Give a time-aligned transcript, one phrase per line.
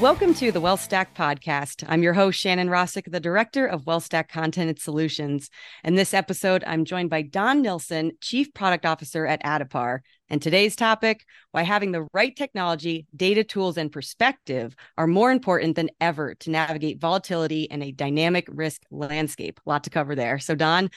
[0.00, 1.84] Welcome to the WealthStack podcast.
[1.86, 5.50] I'm your host, Shannon Rosic, the director of WealthStack Content and Solutions.
[5.84, 10.00] In this episode, I'm joined by Don Nilsson, Chief Product Officer at Addepar.
[10.28, 15.76] And today's topic why having the right technology, data tools, and perspective are more important
[15.76, 19.60] than ever to navigate volatility in a dynamic risk landscape.
[19.64, 20.40] A lot to cover there.
[20.40, 20.90] So, Don,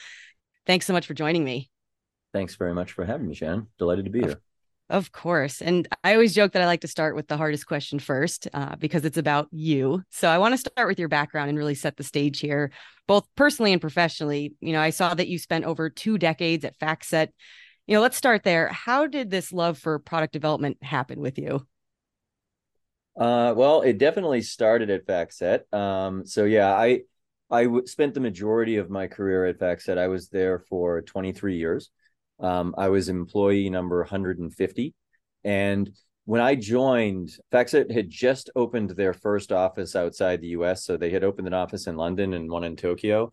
[0.66, 1.70] thanks so much for joining me.
[2.32, 3.68] Thanks very much for having me, Shannon.
[3.78, 4.40] Delighted to be here.
[4.90, 5.60] Of course.
[5.60, 8.74] And I always joke that I like to start with the hardest question first uh,
[8.76, 10.02] because it's about you.
[10.10, 12.70] So I want to start with your background and really set the stage here,
[13.06, 14.54] both personally and professionally.
[14.60, 17.28] You know, I saw that you spent over two decades at FactSet.
[17.86, 18.68] You know, let's start there.
[18.68, 21.66] How did this love for product development happen with you?
[23.14, 25.70] Uh, well, it definitely started at FactSet.
[25.74, 27.02] Um, so yeah, I
[27.50, 29.98] I w- spent the majority of my career at FactSet.
[29.98, 31.90] I was there for 23 years.
[32.40, 34.94] Um, I was employee number 150.
[35.44, 35.90] And
[36.24, 40.84] when I joined, FactSet had just opened their first office outside the US.
[40.84, 43.30] So they had opened an office in London and one in Tokyo.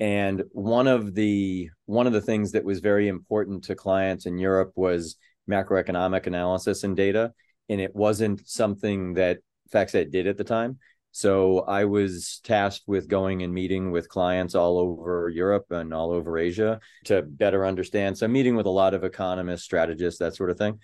[0.00, 4.38] And one of the one of the things that was very important to clients in
[4.38, 5.16] Europe was
[5.48, 7.32] macroeconomic analysis and data.
[7.68, 9.38] And it wasn't something that
[9.72, 10.78] FactSet did at the time.
[11.14, 16.10] So I was tasked with going and meeting with clients all over Europe and all
[16.10, 18.18] over Asia to better understand.
[18.18, 20.80] So I'm meeting with a lot of economists, strategists, that sort of thing.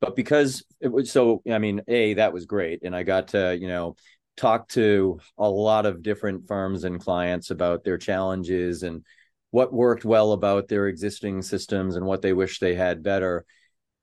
[0.00, 3.58] But because it was so, I mean, a that was great, and I got to
[3.60, 3.96] you know
[4.36, 9.04] talk to a lot of different firms and clients about their challenges and
[9.50, 13.44] what worked well about their existing systems and what they wish they had better.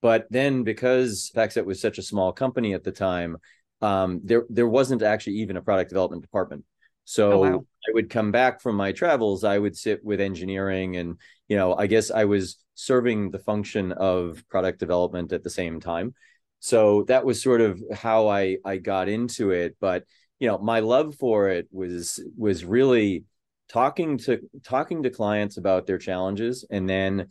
[0.01, 3.37] But then because FactSet was such a small company at the time,
[3.81, 6.65] um, there there wasn't actually even a product development department.
[7.05, 7.65] So oh, wow.
[7.87, 11.75] I would come back from my travels, I would sit with engineering and you know,
[11.75, 16.13] I guess I was serving the function of product development at the same time.
[16.59, 20.03] So that was sort of how I I got into it, but
[20.39, 23.25] you know, my love for it was was really
[23.69, 27.27] talking to talking to clients about their challenges and then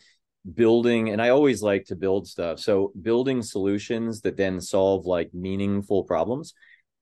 [0.54, 2.58] building and i always like to build stuff.
[2.60, 6.54] So building solutions that then solve like meaningful problems.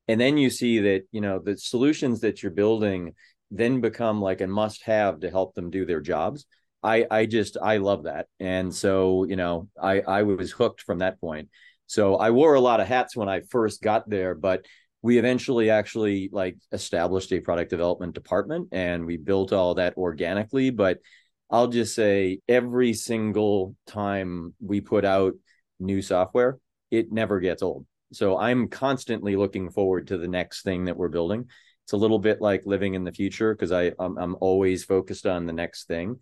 [0.09, 3.15] And then you see that you know the solutions that you're building
[3.51, 6.47] then become like a must have to help them do their jobs.
[6.83, 8.27] I i just i love that.
[8.41, 11.49] And so you know i i was hooked from that point.
[11.87, 14.67] So i wore a lot of hats when i first got there but
[15.03, 20.71] we eventually actually like established a product development department and we built all that organically.
[20.71, 20.99] But
[21.51, 25.34] I'll just say every single time we put out
[25.79, 26.59] new software,
[26.91, 27.87] it never gets old.
[28.12, 31.49] So I'm constantly looking forward to the next thing that we're building.
[31.85, 35.27] It's a little bit like living in the future because I I'm, I'm always focused
[35.27, 36.17] on the next thing.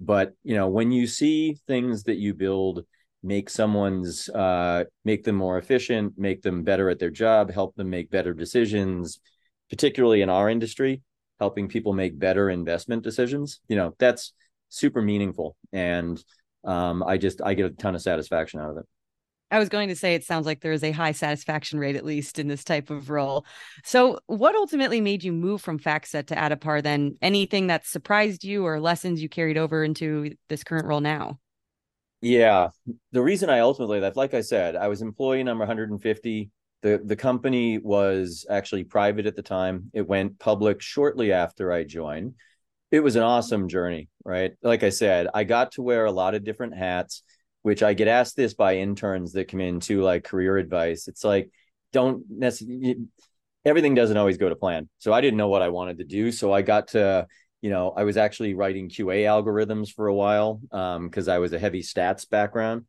[0.00, 2.84] But you know, when you see things that you build
[3.22, 7.90] make someone's uh, make them more efficient, make them better at their job, help them
[7.90, 9.20] make better decisions,
[9.70, 11.02] particularly in our industry,
[11.40, 13.60] helping people make better investment decisions.
[13.68, 14.32] You know, that's
[14.68, 16.22] super meaningful and
[16.64, 18.84] um, i just i get a ton of satisfaction out of it
[19.50, 22.04] I was going to say it sounds like there is a high satisfaction rate, at
[22.04, 23.46] least in this type of role.
[23.84, 26.82] So, what ultimately made you move from FactSet to Addepar?
[26.82, 31.38] Then, anything that surprised you or lessons you carried over into this current role now?
[32.20, 32.68] Yeah,
[33.12, 36.50] the reason I ultimately left, like I said, I was employee number 150.
[36.82, 39.90] the The company was actually private at the time.
[39.94, 42.34] It went public shortly after I joined
[42.90, 44.52] it was an awesome journey, right?
[44.62, 47.22] Like I said, I got to wear a lot of different hats,
[47.62, 51.08] which I get asked this by interns that come in to like career advice.
[51.08, 51.50] It's like,
[51.92, 52.96] don't necessarily,
[53.64, 54.88] everything doesn't always go to plan.
[54.98, 56.32] So I didn't know what I wanted to do.
[56.32, 57.26] So I got to,
[57.60, 61.52] you know, I was actually writing QA algorithms for a while because um, I was
[61.52, 62.86] a heavy stats background.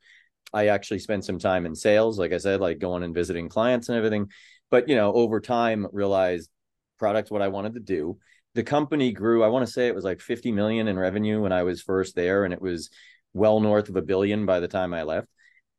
[0.53, 3.89] I actually spent some time in sales, like I said, like going and visiting clients
[3.89, 4.29] and everything.
[4.71, 6.49] But, you know, over time realized
[6.97, 8.17] product what I wanted to do
[8.59, 9.41] the company grew.
[9.41, 12.13] I want to say it was like 50 million in revenue when I was first
[12.13, 12.89] there, and it was
[13.31, 15.29] well north of a billion by the time I left.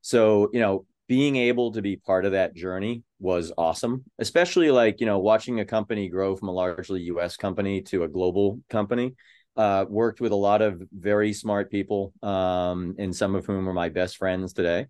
[0.01, 4.99] So, you know, being able to be part of that journey was awesome, especially like,
[4.99, 9.15] you know, watching a company grow from a largely US company to a global company.
[9.57, 13.75] Uh, worked with a lot of very smart people, um, and some of whom are
[13.75, 14.87] my best friends today.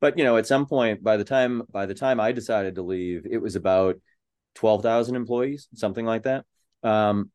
[0.00, 2.82] But you know, at some point, by the time by the time I decided to
[2.82, 4.00] leave, it was about
[4.56, 6.44] twelve thousand employees, something like that.
[6.82, 7.30] Um,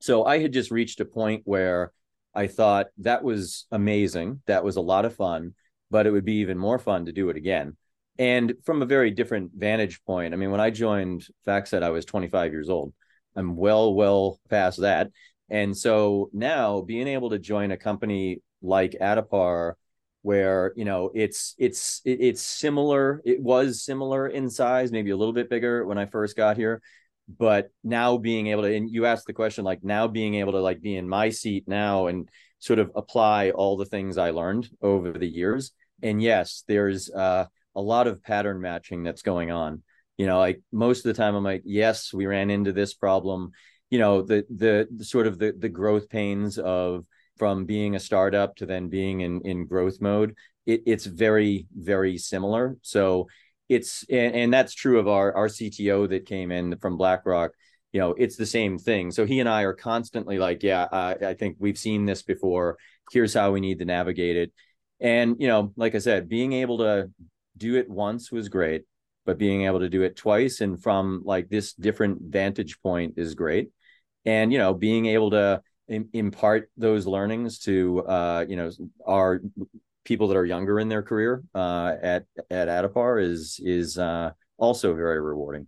[0.00, 1.92] so I had just reached a point where
[2.34, 4.42] I thought that was amazing.
[4.46, 5.54] That was a lot of fun,
[5.90, 7.76] but it would be even more fun to do it again.
[8.18, 10.32] And from a very different vantage point.
[10.32, 12.92] I mean, when I joined FactSet, I was 25 years old.
[13.34, 15.10] I'm well, well past that.
[15.50, 19.74] And so now being able to join a company like Addepar,
[20.26, 25.32] where you know it's it's it's similar it was similar in size maybe a little
[25.32, 26.82] bit bigger when i first got here
[27.28, 30.60] but now being able to and you asked the question like now being able to
[30.60, 32.28] like be in my seat now and
[32.58, 35.72] sort of apply all the things i learned over the years.
[36.02, 39.82] And yes there's uh, a lot of pattern matching that's going on.
[40.18, 43.50] You know like most of the time i'm like yes we ran into this problem.
[43.90, 47.04] You know the the, the sort of the the growth pains of
[47.36, 50.34] from being a startup to then being in in growth mode
[50.66, 52.76] it, it's very very similar.
[52.82, 53.28] So
[53.68, 57.50] it's and, and that's true of our our cto that came in from blackrock
[57.92, 59.10] you know it's the same thing.
[59.10, 62.76] So he and i are constantly like yeah uh, i think we've seen this before.
[63.10, 64.52] Here's how we need to navigate it.
[65.00, 67.10] And you know like i said being able to
[67.56, 68.84] do it once was great
[69.24, 73.34] but being able to do it twice and from like this different vantage point is
[73.34, 73.70] great.
[74.26, 78.70] And you know being able to impart those learnings to uh, you know
[79.06, 79.40] our
[80.06, 84.94] people that are younger in their career uh, at at Addepar is is uh, also
[84.94, 85.66] very rewarding.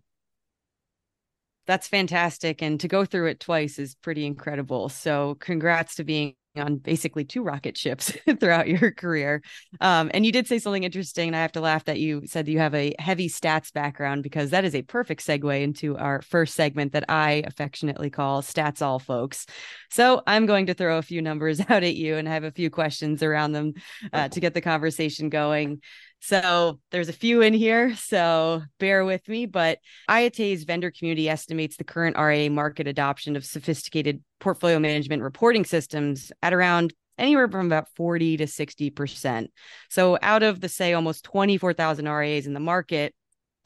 [1.69, 4.88] That's fantastic, and to go through it twice is pretty incredible.
[4.88, 8.11] So, congrats to being on basically two rocket ships
[8.41, 9.43] throughout your career.
[9.81, 12.49] Um, and you did say something interesting, and I have to laugh that you said
[12.49, 16.55] you have a heavy stats background because that is a perfect segue into our first
[16.55, 19.47] segment that I affectionately call Stats All Folks.
[19.91, 22.70] So I'm going to throw a few numbers out at you and have a few
[22.70, 23.75] questions around them
[24.12, 25.82] uh, to get the conversation going.
[26.20, 29.47] So there's a few in here, so bear with me.
[29.47, 29.79] But
[30.11, 36.32] IATA's vendor community estimates the current RIA market adoption of sophisticated portfolio management reporting systems
[36.43, 39.49] at around anywhere from about 40 to 60%.
[39.91, 43.15] So out of the say almost 24,000 RIAs in the market,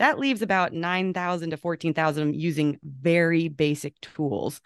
[0.03, 4.61] that leaves about 9,000 to 14,000 using very basic tools.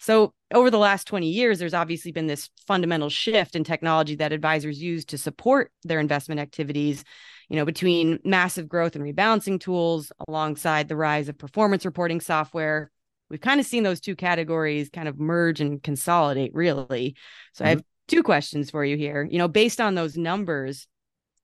[0.00, 4.32] So, over the last 20 years, there's obviously been this fundamental shift in technology that
[4.32, 7.04] advisors use to support their investment activities,
[7.48, 12.90] you know, between massive growth and rebalancing tools alongside the rise of performance reporting software.
[13.28, 17.14] We've kind of seen those two categories kind of merge and consolidate, really.
[17.52, 17.66] So, mm-hmm.
[17.66, 19.22] I have two questions for you here.
[19.22, 20.88] You know, based on those numbers,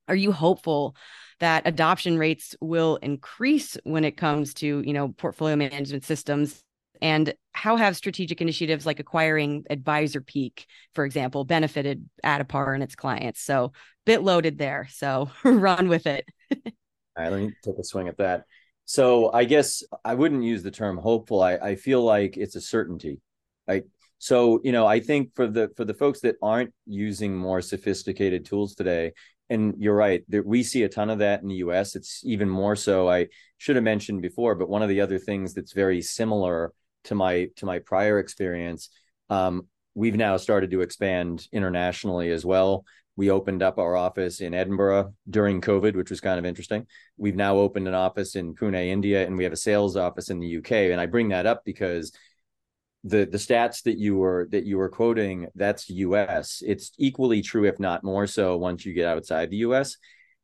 [0.08, 0.96] are you hopeful
[1.40, 6.62] that adoption rates will increase when it comes to you know portfolio management systems.
[7.02, 12.94] And how have strategic initiatives like acquiring advisor peak for example benefited Addepar and its
[12.94, 13.42] clients?
[13.42, 13.72] So
[14.06, 16.26] bit loaded there so run with it.
[16.50, 16.72] All
[17.18, 18.44] right let me take a swing at that.
[18.86, 21.42] So i guess i wouldn't use the term hopeful.
[21.42, 23.20] I, I feel like it's a certainty.
[23.68, 23.86] Like
[24.18, 28.46] so you know i think for the for the folks that aren't using more sophisticated
[28.46, 29.12] tools today
[29.48, 32.76] and you're right we see a ton of that in the us it's even more
[32.76, 33.26] so i
[33.58, 36.72] should have mentioned before but one of the other things that's very similar
[37.04, 38.90] to my to my prior experience
[39.30, 42.84] um, we've now started to expand internationally as well.
[43.16, 46.86] We opened up our office in edinburgh during covid which was kind of interesting.
[47.16, 50.38] We've now opened an office in pune india and we have a sales office in
[50.38, 52.12] the uk and i bring that up because
[53.06, 57.64] the the stats that you were that you were quoting that's us it's equally true
[57.64, 59.96] if not more so once you get outside the us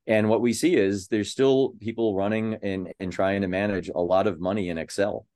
[0.07, 4.01] and what we see is there's still people running and and trying to manage a
[4.01, 5.27] lot of money in excel.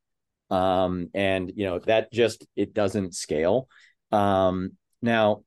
[0.50, 3.68] Um and you know that just it doesn't scale.
[4.12, 5.42] Um now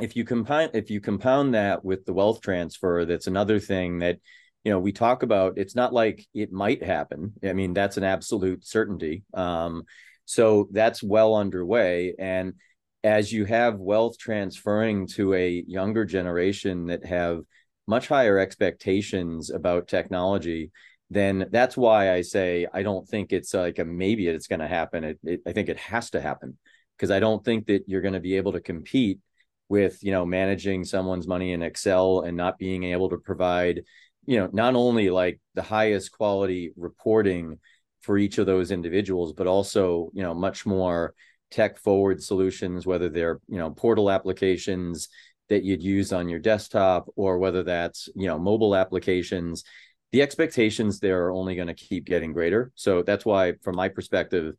[0.00, 4.18] if you compound if you compound that with the wealth transfer that's another thing that
[4.64, 7.32] you know we talk about it's not like it might happen.
[7.44, 9.24] I mean that's an absolute certainty.
[9.34, 9.84] Um
[10.24, 12.14] so that's well underway.
[12.18, 12.54] And
[13.02, 17.40] as you have wealth transferring to a younger generation that have
[17.86, 20.70] much higher expectations about technology,
[21.10, 24.68] then that's why I say I don't think it's like a maybe it's going to
[24.68, 25.04] happen.
[25.04, 26.56] It, it, I think it has to happen
[26.96, 29.20] because I don't think that you're going to be able to compete
[29.68, 33.82] with you know managing someone's money in Excel and not being able to provide
[34.26, 37.58] you know not only like the highest quality reporting
[38.04, 41.14] for each of those individuals, but also, you know, much more
[41.50, 45.08] tech forward solutions, whether they're, you know, portal applications
[45.48, 49.64] that you'd use on your desktop or whether that's, you know, mobile applications.
[50.12, 52.72] The expectations there are only going to keep getting greater.
[52.74, 54.54] So that's why, from my perspective,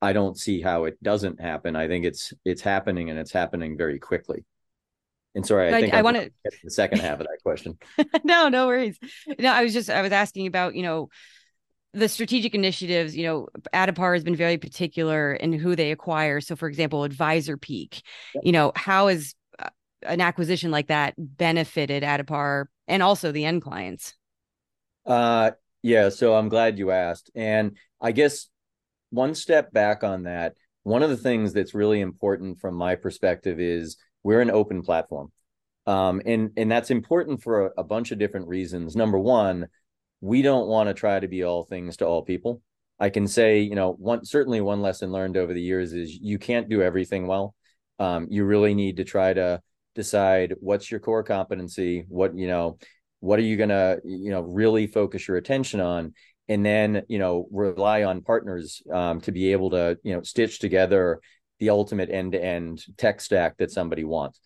[0.00, 1.74] I don't see how it doesn't happen.
[1.74, 4.44] I think it's it's happening and it's happening very quickly.
[5.34, 6.30] And sorry, I think I, I want to
[6.62, 7.78] the second half of that question.
[8.24, 8.98] no, no worries.
[9.38, 11.08] No, I was just I was asking about you know
[11.94, 16.40] the strategic initiatives, you know, Addepar has been very particular in who they acquire.
[16.40, 18.02] So, for example, Advisor Peak,
[18.42, 19.70] you know, how has uh,
[20.02, 24.14] an acquisition like that benefited Addepar and also the end clients?
[25.06, 25.52] Uh,
[25.82, 26.10] yeah.
[26.10, 27.30] So I'm glad you asked.
[27.34, 28.48] And I guess
[29.10, 33.60] one step back on that, one of the things that's really important from my perspective
[33.60, 35.32] is we're an open platform.
[35.86, 38.94] Um, and and that's important for a, a bunch of different reasons.
[38.94, 39.68] Number one,
[40.20, 42.62] we don't want to try to be all things to all people.
[42.98, 46.38] I can say, you know, one certainly one lesson learned over the years is you
[46.38, 47.54] can't do everything well.
[48.00, 49.60] Um, you really need to try to
[49.94, 52.78] decide what's your core competency, what you know,
[53.20, 56.14] what are you gonna, you know, really focus your attention on,
[56.48, 60.58] and then you know rely on partners um, to be able to you know stitch
[60.58, 61.20] together
[61.60, 64.40] the ultimate end-to-end tech stack that somebody wants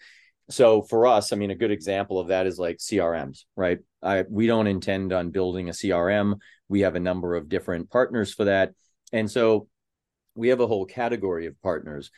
[0.53, 3.79] so for us i mean a good example of that is like crms right?
[4.05, 6.39] I, we don't intend on building a crm
[6.73, 8.73] we have a number of different partners for that.
[9.13, 9.69] And so
[10.35, 12.11] we have a whole category of partners.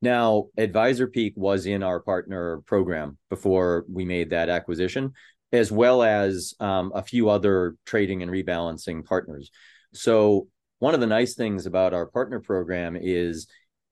[0.00, 5.12] Now advisor peak was in our partner program before we made that acquisition
[5.52, 9.50] as well as um, a few other trading and rebalancing partners.
[9.92, 13.46] So one of the nice things about our partner program is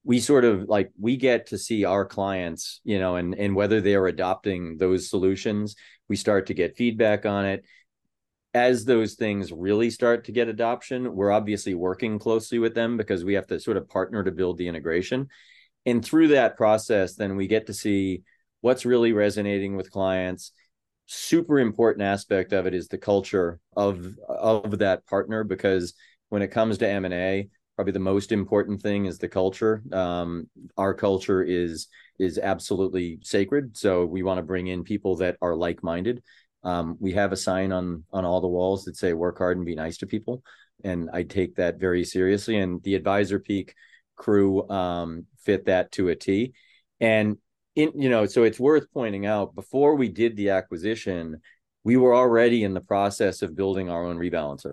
[0.06, 3.80] we sort of like we get to see our clients, you know, and and whether
[3.80, 5.74] they are adopting those solutions,
[6.08, 7.64] we start to get feedback on it.
[8.54, 13.24] As those things really start to get adoption, we're obviously working closely with them because
[13.24, 15.28] we have to sort of partner to build the integration.
[15.84, 18.22] And through that process, then we get to see
[18.60, 20.52] what's really resonating with clients
[21.06, 25.94] super important aspect of it is the culture of of that partner because
[26.28, 29.82] when it comes to m&a probably the most important thing is the culture.
[29.92, 33.76] Um, our culture is is absolutely sacred.
[33.76, 36.22] So we want to bring in people that are like-minded.
[36.64, 39.66] Um, we have a sign on on all the walls that say work hard and
[39.66, 40.42] be nice to people.
[40.84, 42.58] And i take that very seriously.
[42.58, 43.74] And the Advisor Peak
[44.16, 46.54] crew um, fit that to a t.
[46.98, 47.36] And
[47.74, 51.42] in you know so it's worth pointing out before we did the acquisition
[51.84, 54.72] we were already in the process of building our own rebalancer.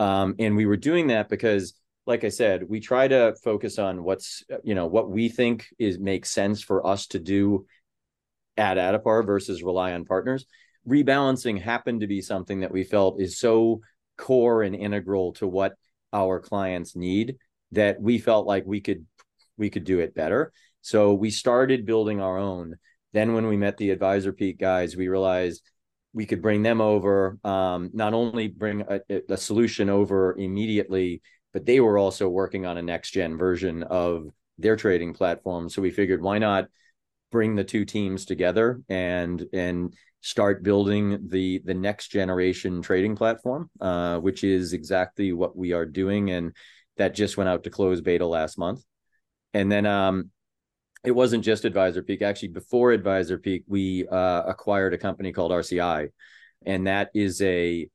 [0.00, 1.72] Um, and we were doing that because
[2.06, 5.98] like i said we try to focus on what's you know what we think is
[5.98, 7.66] makes sense for us to do
[8.56, 10.44] at Addepar versus rely on partners
[10.86, 13.80] rebalancing happened to be something that we felt is so
[14.18, 15.74] core and integral to what
[16.12, 17.36] our clients need
[17.70, 19.06] that we felt like we could
[19.56, 22.76] we could do it better so we started building our own.
[23.12, 25.62] Then when we met the advisorpeak guys, we realized
[26.12, 31.66] we could bring them over, um, not only bring a, a, solution over immediately, but
[31.66, 34.28] they were also working on a next gen version of
[34.58, 35.68] their trading platform.
[35.68, 36.66] So we figured why not
[37.30, 43.70] bring the two teams together and and start building the the next generation trading platform,
[43.80, 46.54] uh, which is exactly what we are doing, and
[46.96, 48.82] that just went out to close beta last month.
[49.54, 50.30] And then um,
[51.04, 52.22] it wasn't just Advisor Peak.
[52.22, 56.08] actually before Advisor Peak, we uh, acquired a company called rci
[56.66, 57.88] and that is a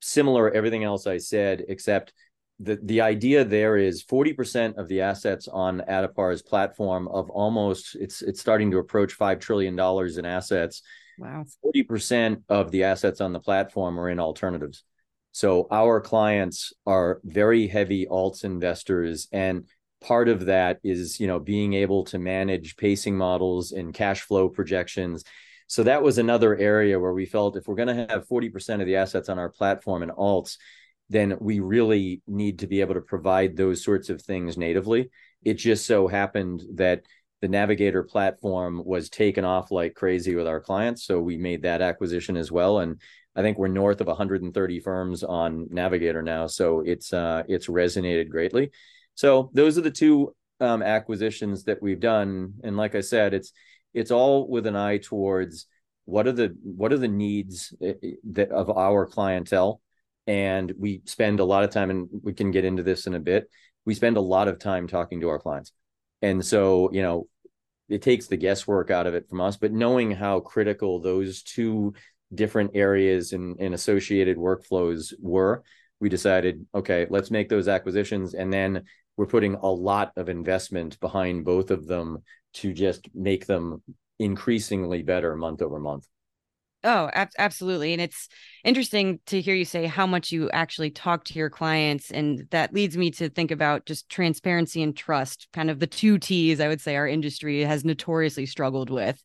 [0.00, 2.12] similar everything else i said except
[2.60, 8.22] the the idea there is 40% of the assets on Addepar's platform of almost it's
[8.22, 10.82] it's starting to approach 5 trillion dollars in assets.
[11.18, 11.44] Wow.
[11.64, 14.84] 40% of the assets on the platform are in alternatives.
[15.32, 19.68] So our clients are very heavy alts investors and
[20.00, 24.48] part of that is you know being able to manage pacing models and cash flow
[24.48, 25.22] projections.
[25.68, 28.86] So that was another area where we felt if we're going to have 40% of
[28.86, 30.56] the assets on our platform in alts
[31.10, 35.10] then we really need to be able to provide those sorts of things natively.
[35.42, 37.02] It just so happened that
[37.40, 41.80] the navigator platform was taken off like crazy with our clients so we made that
[41.80, 43.00] acquisition as well and
[43.36, 48.28] i think we're north of 130 firms on navigator now so it's uh it's resonated
[48.28, 48.70] greatly.
[49.18, 53.52] So those are the two um, acquisitions that we've done, and like I said, it's
[53.92, 55.66] it's all with an eye towards
[56.04, 59.80] what are the what are the needs eh, eh, that of our clientele,
[60.28, 63.20] and we spend a lot of time, and we can get into this in a
[63.20, 63.50] bit.
[63.84, 65.72] We spend a lot of time talking to our clients,
[66.22, 67.26] and so you know
[67.88, 69.56] it takes the guesswork out of it from us.
[69.56, 71.94] But knowing how critical those two
[72.34, 75.62] different areas and, associated workflows were,
[76.00, 78.84] we decided, okay, let's make those acquisitions and then
[79.16, 82.22] we're putting a lot of investment behind both of them
[82.54, 83.82] to just make them
[84.18, 86.06] increasingly better month over month.
[86.84, 87.92] Oh, ab- absolutely.
[87.92, 88.28] And it's
[88.62, 92.10] interesting to hear you say how much you actually talk to your clients.
[92.12, 96.18] And that leads me to think about just transparency and trust, kind of the two
[96.18, 99.20] T's I would say our industry has notoriously struggled with.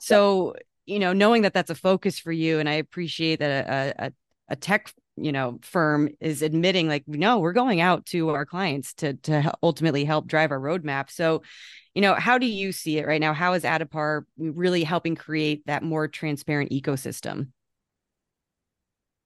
[0.00, 0.54] So,
[0.86, 4.12] you know, knowing that that's a focus for you, and I appreciate that a, a,
[4.50, 8.94] a tech you know firm is admitting like no we're going out to our clients
[8.94, 11.10] to to ultimately help drive our roadmap.
[11.10, 11.42] So
[11.94, 13.32] you know how do you see it right now?
[13.32, 17.48] How is Addepar really helping create that more transparent ecosystem?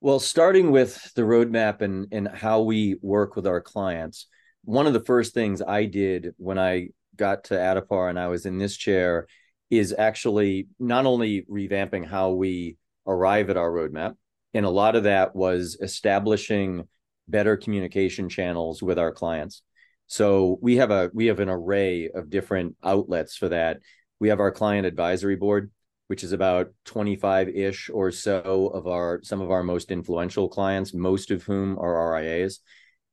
[0.01, 4.27] Well starting with the roadmap and and how we work with our clients
[4.63, 8.45] one of the first things i did when i got to Addepar and i was
[8.45, 9.27] in this chair
[9.71, 14.17] is actually not only revamping how we arrive at our roadmap,
[14.55, 16.89] and a lot of that was establishing
[17.29, 19.63] better communication channels with our clients.
[20.07, 23.79] So we have a we have an array of different outlets for that.
[24.19, 25.71] We have our client advisory board,
[26.09, 31.31] which is about 25-ish or so of our some of our most influential clients, most
[31.31, 32.61] of whom are RIAs.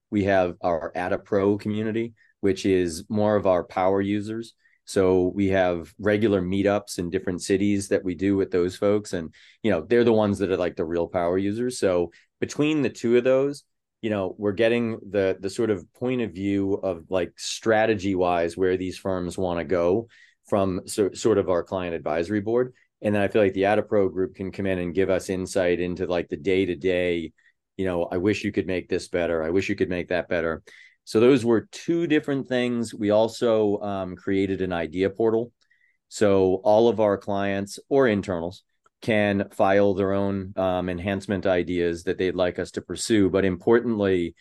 [0.09, 4.53] We have our AdaPro community, which is more of our power users.
[4.87, 9.11] So we have regular meetups in different cities that we do with those folks.
[9.11, 11.77] And, you know, they're the ones that are like the real power users.
[11.77, 13.63] So between the two of those,
[14.01, 18.55] you know, we're getting the the sort of point of view of like strategy wise
[18.55, 20.07] where these firms want to go
[20.47, 22.73] from so, sort of our client advisory board.
[23.01, 25.81] And then I feel like the AdaPro group can come in and give us insight
[25.81, 27.33] into like the day to day,
[27.75, 29.43] you know, I wish you could make this better.
[29.43, 30.63] I wish you could make that better.
[31.07, 32.93] So those were two different things.
[32.93, 35.53] We also um, created an idea portal.
[36.09, 38.63] So all of our clients or internals
[39.01, 43.29] can file their own um, enhancement ideas that they'd like us to pursue.
[43.29, 44.35] But importantly,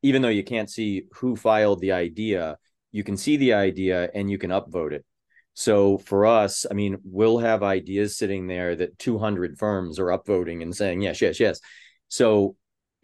[0.00, 2.56] even though you can't see who filed the idea,
[2.92, 5.04] you can see the idea and you can upvote it.
[5.52, 10.62] So for us, I mean, we'll have ideas sitting there that 200 firms are upvoting
[10.62, 11.60] and saying, yes, yes, yes.
[12.08, 12.56] So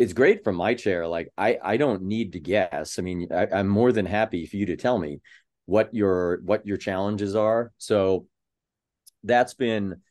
[0.02, 1.06] it's great from my chair.
[1.06, 2.98] Like I, I don't need to guess.
[2.98, 5.20] I mean, I, I'm more than happy for you to tell me
[5.66, 7.70] what your what your challenges are.
[7.78, 8.26] So
[9.22, 10.02] that's been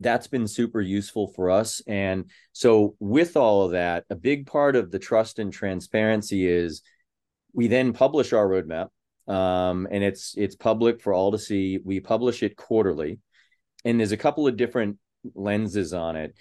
[0.00, 1.80] that's been super useful for us.
[1.86, 6.82] And so with all of that, a big part of the trust and transparency is
[7.54, 8.88] we then publish our roadmap.
[9.32, 11.78] Um, and it's it's public for all to see.
[11.82, 13.18] We publish it quarterly,
[13.86, 14.98] and there's a couple of different
[15.34, 16.34] lenses on it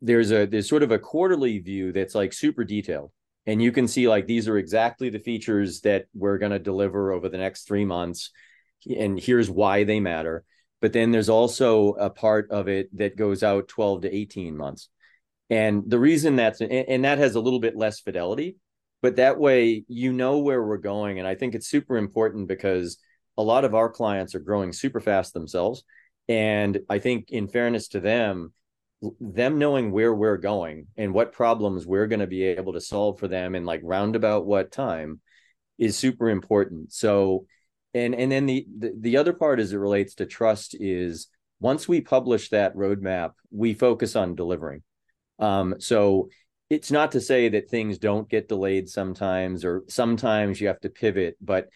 [0.00, 3.10] there's a there's sort of a quarterly view that's like super detailed.
[3.46, 7.12] And you can see like these are exactly the features that we're going to deliver
[7.12, 8.30] over the next three months.
[8.98, 10.44] And here's why they matter.
[10.80, 14.88] But then there's also a part of it that goes out 12 to 18 months.
[15.50, 18.56] And the reason that's and that has a little bit less fidelity
[19.04, 21.18] but that way you know where we're going.
[21.18, 22.96] And i think it's super important because
[23.36, 25.84] a lot of our clients are growing super fast themselves.
[26.26, 28.54] And i think in fairness to them
[29.20, 33.18] them knowing where we're going and what problems we're going to be able to solve
[33.18, 35.20] for them in like roundabout what time
[35.78, 36.92] is super important.
[36.92, 37.46] So
[37.92, 41.28] and and then the, the the other part as it relates to trust is
[41.60, 44.82] once we publish that roadmap we focus on delivering.
[45.38, 46.28] Um so
[46.70, 50.88] it's not to say that things don't get delayed sometimes or sometimes you have to
[50.88, 51.68] pivot but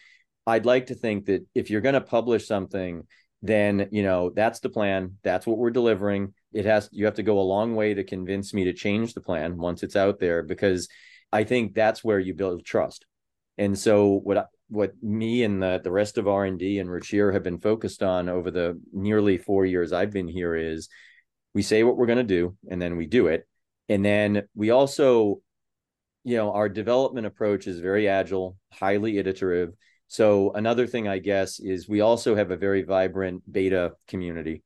[0.47, 3.05] i'd like to think that if you're going to publish something
[3.41, 5.17] then you know that's the plan.
[5.23, 8.53] That's what we're delivering it has you have to go a long way to convince
[8.53, 10.87] me to change the plan once it's out there because
[11.31, 13.05] i think that's where you build trust.
[13.57, 17.59] And so what what me and the, the rest of r&d and Ruchir have been
[17.59, 20.87] focused on over the nearly four years i've been here is
[21.53, 23.47] we say what we're going to do and then we do it.
[23.89, 25.41] And then we also
[26.23, 29.73] you know our development approach is very agile highly iterative.
[30.07, 34.63] So another thing i guess is we also have a very vibrant beta community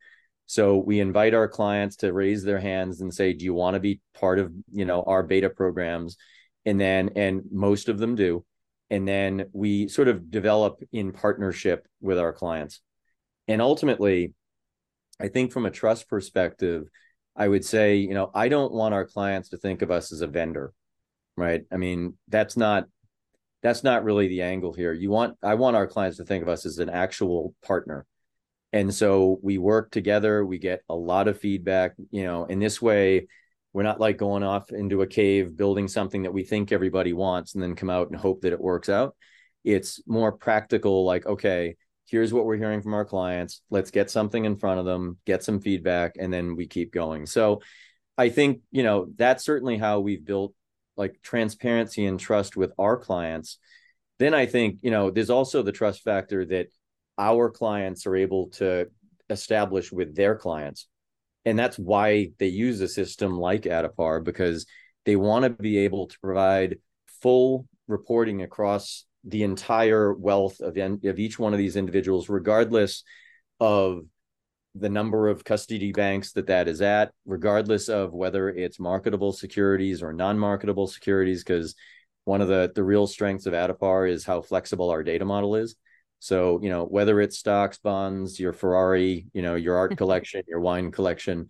[0.54, 3.80] so we invite our clients to raise their hands and say, "Do you want to
[3.80, 6.16] be part of you know our beta programs?"
[6.64, 8.46] And then and most of them do.
[8.92, 12.82] And then we sort of develop in partnership with our clients.
[13.48, 14.36] And ultimately,
[15.20, 16.84] I think from a trust perspective,
[17.36, 20.22] I would say, you know, I don't want our clients to think of us as
[20.22, 20.72] a vendor,
[21.36, 21.64] right?
[21.72, 22.86] I mean, that's not
[23.64, 24.94] that's not really the angle here.
[24.94, 28.06] You want I want our clients to think of us as an actual partner
[28.74, 32.82] and so we work together we get a lot of feedback you know in this
[32.82, 33.28] way
[33.74, 37.56] we're not like going off into a cave building something that we think everybody wants
[37.56, 39.16] and then come out and hope that it works out.
[39.64, 41.76] It's more practical like okay
[42.08, 45.42] here's what we're hearing from our clients let's get something in front of them get
[45.42, 47.26] some feedback and then we keep going.
[47.26, 47.62] So
[48.18, 50.54] i think you know that's certainly how we've built
[50.96, 53.58] like transparency and trust with our clients.
[54.20, 56.68] Then i think you know there's also the trust factor that
[57.18, 58.88] our clients are able to
[59.30, 60.88] establish with their clients.
[61.46, 64.66] And that's why they use a system like Addepar because
[65.06, 66.78] they want to be able to provide
[67.22, 73.04] full reporting across the entire wealth of, of each one of these individuals, regardless
[73.60, 74.02] of
[74.76, 80.02] the number of custody banks that that is at, regardless of whether it's marketable securities
[80.02, 81.76] or non-marketable securities, because
[82.26, 85.76] one of the the real strengths of Addepar is how flexible our data model is.
[86.24, 90.62] So, you know, whether it's stocks, bonds, your Ferrari, you know, your art collection, your
[90.62, 91.48] wine collection,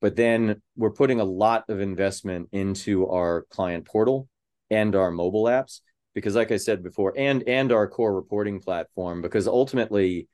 [0.00, 4.28] but then we're putting a lot of investment into our client portal
[4.70, 5.80] and our mobile apps
[6.14, 10.28] because like I said before and and our core reporting platform because ultimately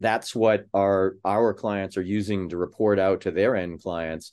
[0.00, 4.30] that's what our our clients are using to report out to their end clients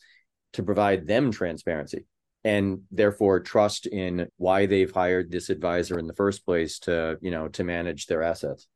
[0.54, 2.06] to provide them transparency
[2.44, 7.32] and therefore trust in why they've hired this advisor in the first place to you
[7.32, 8.68] know to manage their assets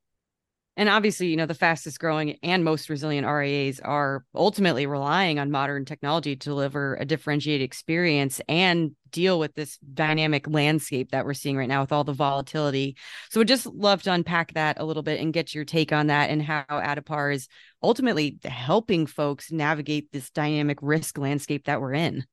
[0.77, 5.49] and obviously, you know, the fastest growing and most resilient RIAs are ultimately relying on
[5.49, 11.33] modern technology to deliver a differentiated experience and deal with this dynamic landscape that we're
[11.33, 12.95] seeing right now with all the volatility.
[13.31, 16.07] So would just love to unpack that a little bit and get your take on
[16.07, 17.47] that and how Addepar is
[17.81, 22.23] ultimately helping folks navigate this dynamic risk landscape that we're in.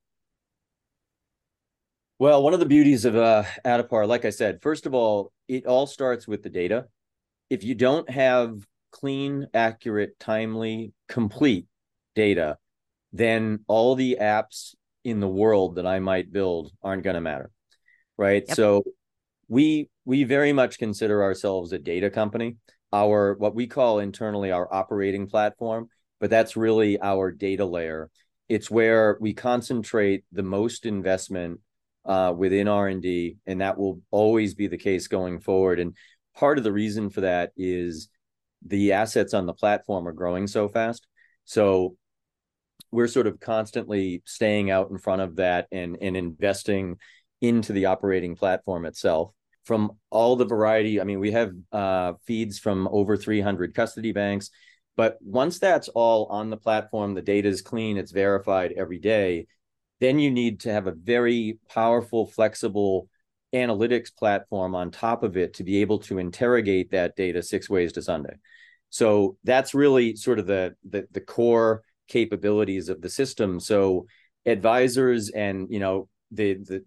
[2.18, 5.87] Well, one of the beauties of uh, like I said, first of all, it all
[5.87, 6.88] starts with the data
[7.50, 11.66] if you don't have clean, accurate, timely, complete
[12.14, 12.59] data,
[13.12, 17.50] then all the apps in the world that I might build aren't going to matter.
[18.16, 18.44] Right.
[18.46, 18.57] Yep.
[18.57, 18.85] So
[19.48, 22.57] we we very much consider ourselves a data company.
[22.92, 25.88] Our what we call internally our operating platform,
[26.20, 28.11] but that's really our data layer.
[28.48, 31.61] It's where we concentrate the most investment
[32.04, 35.80] uh, within R and D, and that will always be the case going forward.
[35.80, 35.96] And
[36.35, 38.09] part of the reason for that is
[38.66, 41.07] the assets on the platform are growing so fast.
[41.44, 41.97] So
[42.90, 46.97] we're sort of constantly staying out in front of that and, and investing
[47.40, 49.33] into the operating platform itself
[49.64, 51.01] from all the variety.
[51.01, 54.51] I mean, we have uh, feeds from over 300 custody banks,
[54.97, 59.47] but once that's all on the platform, the data is clean, it's verified every day,
[60.01, 63.09] then you need to have a very powerful, flexible
[63.55, 67.93] analytics platform on top of it to be able to interrogate that data six ways
[67.93, 68.35] to Sunday.
[68.90, 73.61] So that's really sort of the the, the core capabilities of the system.
[73.61, 74.07] So
[74.45, 76.83] advisors and you know the the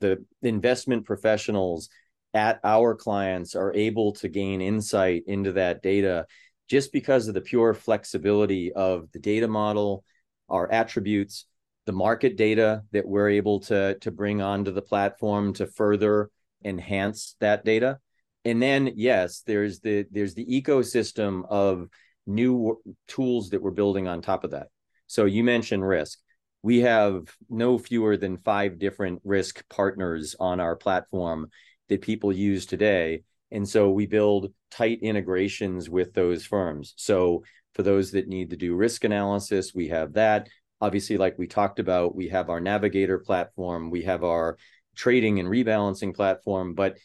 [0.00, 1.88] the investment professionals
[2.34, 6.26] at our clients are able to gain insight into that data
[6.68, 10.04] just because of the pure flexibility of the data model,
[10.48, 11.46] our attributes,
[11.88, 16.30] the market data that we're able to to bring onto the platform to further
[16.62, 17.98] enhance that data.
[18.44, 21.88] And then yes there's the there's the ecosystem of
[22.26, 24.66] new tools that we're building on top of that.
[25.06, 26.18] So you mentioned risk.
[26.62, 31.48] We have no fewer than five different risk partners on our platform
[31.88, 33.22] that people use today.
[33.50, 36.92] And so we build tight integrations with those firms.
[36.98, 40.48] So for those that need to do risk analysis we have that
[40.80, 44.56] obviously like we talked about we have our navigator platform we have our
[44.96, 46.96] trading and rebalancing platform but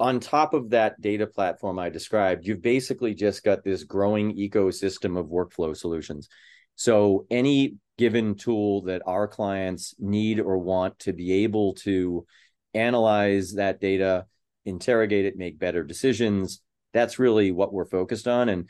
[0.00, 5.18] on top of that data platform i described you've basically just got this growing ecosystem
[5.18, 6.28] of workflow solutions.
[6.74, 12.26] So any given tool that our clients need or want to be able to
[12.74, 14.26] analyze that data
[14.64, 18.48] interrogate it make better decisions that's really what we're focused on.
[18.48, 18.68] And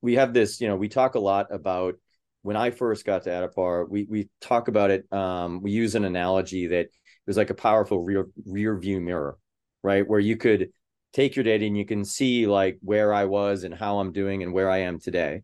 [0.00, 1.94] we have this you know we talk a lot about
[2.42, 5.10] when I first got to Addepar, we we talk about it.
[5.12, 6.92] Um, we use an analogy that it
[7.26, 9.38] was like a powerful rear rear view mirror,
[9.82, 10.06] right?
[10.06, 10.70] Where you could
[11.12, 14.42] take your data and you can see like where I was and how I'm doing
[14.42, 15.42] and where I am today.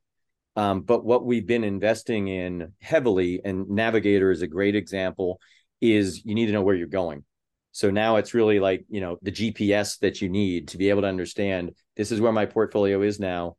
[0.56, 5.40] Um, but what we've been investing in heavily, and Navigator is a great example,
[5.80, 7.24] is you need to know where you're going.
[7.72, 11.02] So now it's really like, you know, the GPS that you need to be able
[11.02, 13.56] to understand this is where my portfolio is now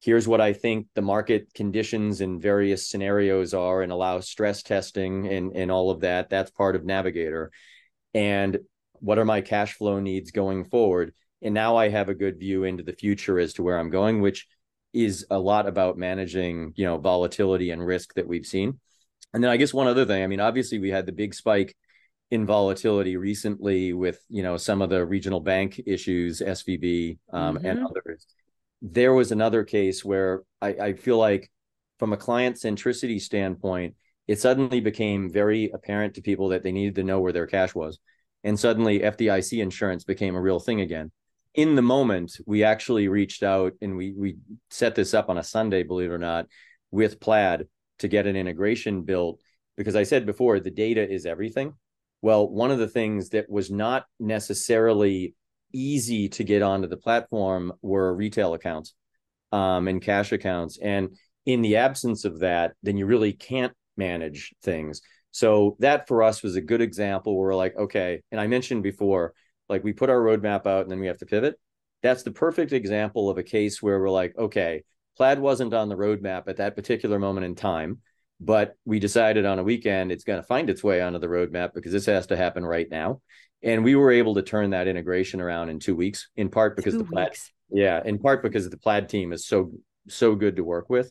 [0.00, 5.26] here's what I think the market conditions in various scenarios are and allow stress testing
[5.26, 6.28] and, and all of that.
[6.30, 7.50] That's part of Navigator.
[8.14, 8.58] And
[9.00, 11.14] what are my cash flow needs going forward?
[11.42, 14.20] And now I have a good view into the future as to where I'm going,
[14.20, 14.46] which
[14.92, 18.80] is a lot about managing, you know, volatility and risk that we've seen.
[19.34, 21.76] And then I guess one other thing, I mean, obviously we had the big spike
[22.30, 27.66] in volatility recently with, you know, some of the regional bank issues, SVB um, mm-hmm.
[27.66, 28.26] and others
[28.82, 31.50] there was another case where I, I feel like
[31.98, 33.94] from a client centricity standpoint,
[34.28, 37.74] it suddenly became very apparent to people that they needed to know where their cash
[37.74, 37.98] was.
[38.44, 41.10] And suddenly FDIC insurance became a real thing again.
[41.54, 44.36] In the moment, we actually reached out and we we
[44.70, 46.46] set this up on a Sunday, believe it or not,
[46.90, 47.66] with Plaid
[48.00, 49.40] to get an integration built
[49.76, 51.74] because I said before the data is everything.
[52.22, 55.34] Well, one of the things that was not necessarily
[55.76, 58.94] easy to get onto the platform were retail accounts
[59.52, 60.78] um, and cash accounts.
[60.78, 65.02] And in the absence of that, then you really can't manage things.
[65.30, 68.82] So that for us was a good example where we're like, okay, and I mentioned
[68.82, 69.34] before,
[69.68, 71.56] like we put our roadmap out and then we have to pivot.
[72.02, 74.84] That's the perfect example of a case where we're like, okay,
[75.16, 78.00] Plaid wasn't on the roadmap at that particular moment in time,
[78.40, 81.72] but we decided on a weekend it's going to find its way onto the roadmap
[81.74, 83.20] because this has to happen right now
[83.66, 86.94] and we were able to turn that integration around in two weeks in part because
[86.94, 87.52] two the plaid weeks.
[87.70, 89.72] yeah in part because the plaid team is so
[90.08, 91.10] so good to work with.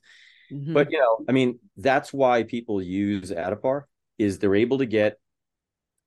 [0.51, 0.73] Mm-hmm.
[0.73, 3.83] But you know, I mean, that's why people use Addepar
[4.17, 5.17] is they're able to get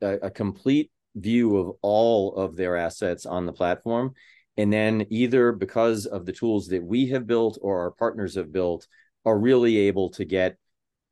[0.00, 4.14] a, a complete view of all of their assets on the platform.
[4.56, 8.52] And then either because of the tools that we have built or our partners have
[8.52, 8.86] built
[9.24, 10.56] are really able to get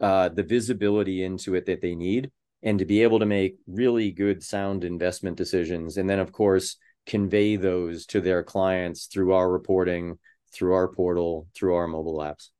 [0.00, 2.30] uh, the visibility into it that they need
[2.66, 6.76] and to be able to make really good sound investment decisions and then of course
[7.06, 10.18] convey those to their clients through our reporting
[10.52, 12.50] through our portal through our mobile apps.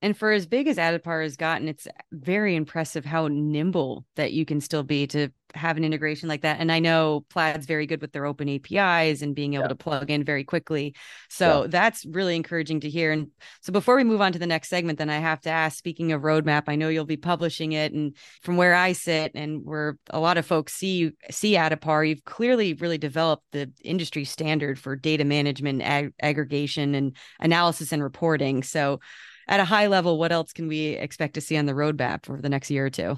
[0.00, 4.44] And for as big as Addepar has gotten, it's very impressive how nimble that you
[4.44, 6.60] can still be to have an integration like that.
[6.60, 9.68] And I know Plaid's very good with their open APIs and being able yeah.
[9.68, 10.94] to plug in very quickly.
[11.28, 11.66] So yeah.
[11.68, 13.12] that's really encouraging to hear.
[13.12, 13.28] And
[13.60, 16.12] so before we move on to the next segment, then I have to ask, speaking
[16.12, 17.92] of roadmap, I know you'll be publishing it.
[17.92, 22.08] And from where I sit and where a lot of folks see you see Addepar,
[22.08, 28.02] you've clearly really developed the industry standard for data management, ag- aggregation and analysis and
[28.02, 28.62] reporting.
[28.62, 29.00] So
[29.46, 32.40] at a high level, what else can we expect to see on the roadmap for
[32.40, 33.16] the next year or two?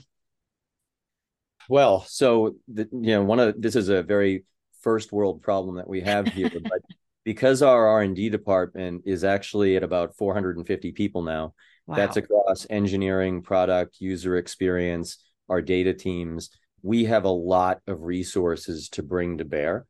[1.69, 4.45] Well, so the, you know, one of this is a very
[4.83, 6.81] first world problem that we have here, but
[7.25, 11.55] because our R and D department is actually at about 450 people now,
[11.87, 11.97] wow.
[11.97, 16.51] that's across engineering, product, user experience, our data teams.
[16.83, 19.87] We have a lot of resources to bring to bear.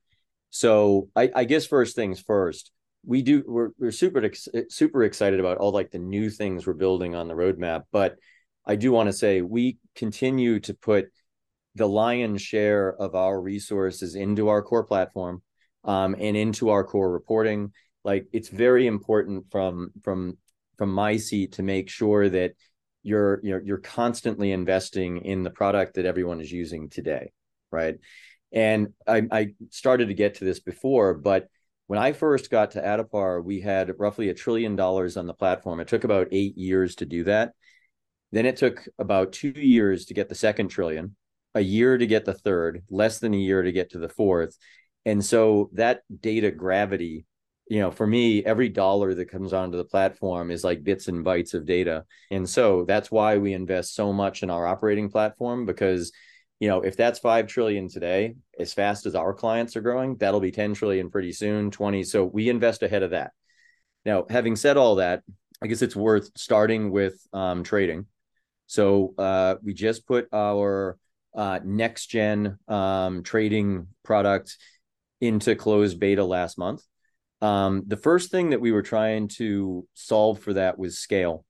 [0.50, 2.72] So I, I guess first things first,
[3.06, 4.28] we do we're, we're super
[4.68, 8.16] super excited about all like the new things we're building on the roadmap but
[8.66, 11.06] i do want to say we continue to put
[11.76, 15.42] the lion's share of our resources into our core platform
[15.84, 17.72] um, and into our core reporting
[18.04, 20.36] like it's very important from from
[20.78, 22.52] from my seat to make sure that
[23.02, 27.30] you're you're you're constantly investing in the product that everyone is using today
[27.70, 27.96] right
[28.52, 31.48] and i i started to get to this before but
[31.86, 35.80] when I first got to Addepar, we had roughly a trillion dollars on the platform.
[35.80, 37.52] It took about eight years to do that.
[38.32, 41.14] Then it took about two years to get the second trillion,
[41.56, 44.56] a year to get the third, less than a year to get to the fourth.
[45.06, 47.24] And so that data gravity,
[47.68, 51.24] you know, for me, every dollar that comes onto the platform is like bits and
[51.24, 52.04] bytes of data.
[52.30, 56.12] And so that's why we invest so much in our operating platform because
[56.58, 60.40] you know, if that's 5 trillion today, as fast as our clients are growing, that'll
[60.40, 62.02] be 10 trillion pretty soon, 20.
[62.04, 63.32] So we invest ahead of that.
[64.06, 65.22] Now, having said all that,
[65.60, 68.06] I guess it's worth starting with um, trading.
[68.66, 70.96] So uh, we just put our
[71.36, 74.56] uh, next gen um, trading product
[75.20, 76.82] into closed beta last month.
[77.42, 81.44] Um, the first thing that we were trying to solve for that was scale.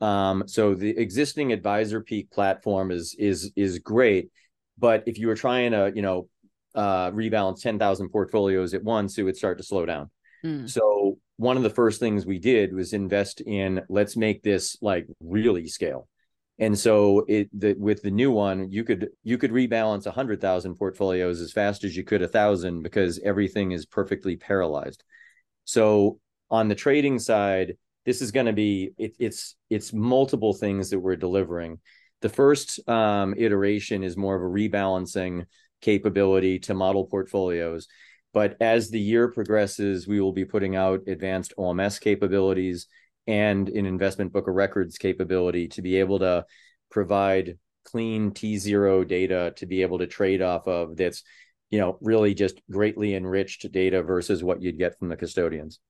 [0.00, 4.30] Um, so the existing Advisor Peak platform is is is great,
[4.78, 6.28] but if you were trying to you know
[6.74, 10.10] uh, rebalance ten thousand portfolios at once, it would start to slow down.
[10.44, 10.68] Mm.
[10.68, 15.06] So one of the first things we did was invest in let's make this like
[15.20, 16.08] really scale.
[16.60, 20.40] And so it the, with the new one, you could you could rebalance a hundred
[20.40, 25.02] thousand portfolios as fast as you could a thousand because everything is perfectly paralyzed.
[25.64, 26.20] So
[26.50, 31.00] on the trading side, this is going to be it, it's it's multiple things that
[31.00, 31.78] we're delivering
[32.20, 35.46] the first um, iteration is more of a rebalancing
[35.80, 37.88] capability to model portfolios
[38.32, 42.86] but as the year progresses we will be putting out advanced oms capabilities
[43.26, 46.44] and an investment book of records capability to be able to
[46.90, 51.22] provide clean t0 data to be able to trade off of that's
[51.70, 55.80] you know really just greatly enriched data versus what you'd get from the custodians.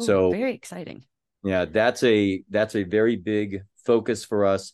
[0.00, 1.04] Ooh, so very exciting.
[1.42, 4.72] Yeah that's a that's a very big focus for us.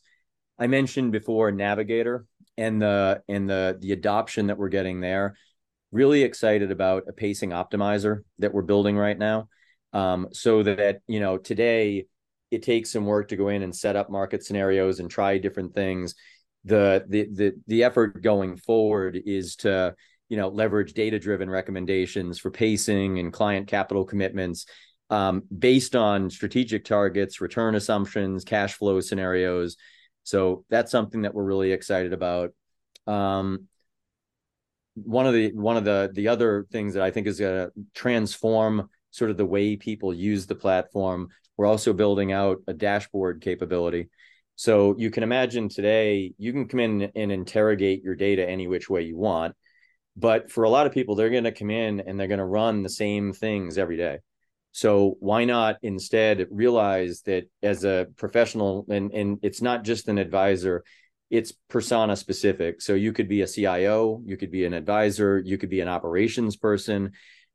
[0.59, 2.27] I mentioned before navigator
[2.57, 5.37] and the and the the adoption that we're getting there.
[5.91, 9.49] Really excited about a pacing optimizer that we're building right now
[9.93, 12.07] um, so that you know today
[12.51, 15.75] it takes some work to go in and set up market scenarios and try different
[15.75, 16.15] things
[16.65, 19.95] the the the, the effort going forward is to
[20.29, 24.67] you know leverage data driven recommendations for pacing and client capital commitments
[25.13, 29.77] um, based on strategic targets, return assumptions, cash flow scenarios.
[30.25, 32.55] So that's something that we're really excited about.
[33.07, 33.67] Um,
[34.95, 37.73] one of the one of the the other things that I think is going to
[37.95, 41.29] transform sort of the way people use the platform.
[41.57, 44.09] We're also building out a dashboard capability.
[44.57, 48.91] So you can imagine today you can come in and interrogate your data any which
[48.91, 49.55] way you want.
[50.17, 52.45] But for a lot of people, they're going to come in and they're going to
[52.45, 54.19] run the same things every day.
[54.73, 60.19] So why not instead realize that as a professional, and and it's not just an
[60.19, 60.83] advisor,
[61.31, 62.81] it's persona specific.
[62.81, 65.89] So you could be a CIO, you could be an advisor, you could be an
[65.89, 67.13] operations person.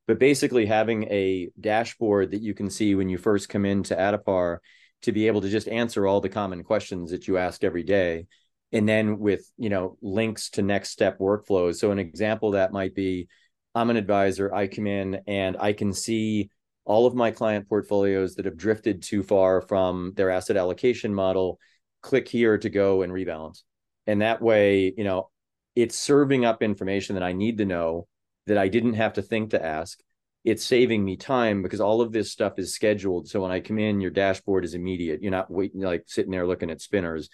[0.08, 4.60] But basically having a dashboard that you can see when you first come into Addepar
[5.04, 8.26] to be able to just answer all the common questions that you ask every day.
[8.72, 11.76] And then with you know links to next step workflows.
[11.76, 13.28] So an example that might be
[13.76, 16.50] i'm an advisor i come in and i can see
[16.84, 21.60] all of my client portfolios that have drifted too far from their asset allocation model
[22.02, 23.64] click here to go and rebalance.
[24.08, 25.30] And that way you know
[25.76, 28.08] it's serving up information that i need to know
[28.48, 30.00] that i didn't have to think to ask
[30.48, 33.28] it's saving me time because all of this stuff is scheduled.
[33.28, 35.22] So when I come in, your dashboard is immediate.
[35.22, 37.30] You're not waiting, like sitting there looking at spinners.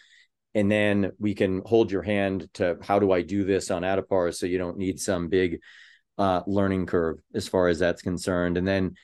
[0.56, 4.34] And then we can hold your hand to how do I do this on Addepar
[4.34, 5.60] so you don't need some big
[6.17, 8.58] uh, learning curve as far as that's concerned.
[8.58, 8.95] And then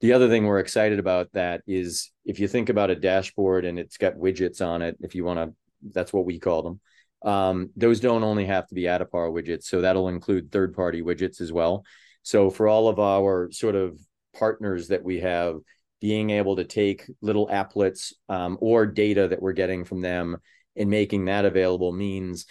[0.00, 3.78] the other thing we're excited about that is if you think about a dashboard and
[3.78, 5.54] it's got widgets on it, if you want to,
[5.92, 6.80] that's what we call them.
[7.24, 9.64] Um, those don't only have to be Addepar widgets.
[9.64, 11.84] So that'll include third party widgets as well.
[12.22, 13.98] So for all of our sort of
[14.36, 15.56] partners that we have,
[16.00, 20.36] being able to take little applets um, or data that we're getting from them
[20.76, 22.46] and making that available means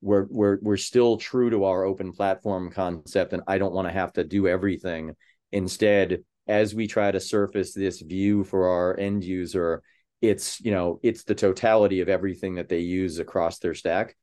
[0.00, 3.92] we're we're we're still true to our open platform concept, and I don't want to
[3.92, 5.14] have to do everything.
[5.52, 9.82] Instead, as we try to surface this view for our end user,
[10.20, 14.16] it's you know it's the totality of everything that they use across their stack.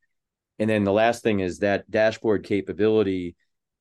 [0.59, 3.35] And then the last thing is that dashboard capability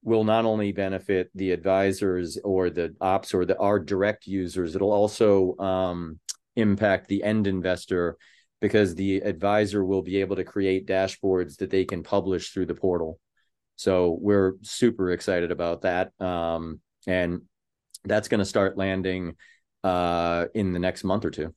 [0.04, 4.92] will not only benefit the advisors or the ops or the our direct users it'll
[4.92, 6.20] also um,
[6.56, 8.16] impact the end investor
[8.60, 12.74] because the advisor will be able to create dashboards that they can publish through the
[12.74, 13.18] portal
[13.76, 17.40] so we're super excited about that um, and
[18.04, 19.34] that's going to start landing
[19.82, 21.54] uh, in the next month or two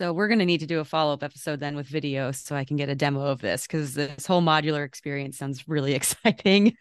[0.00, 2.56] so we're going to need to do a follow up episode then with video so
[2.56, 6.74] I can get a demo of this because this whole modular experience sounds really exciting.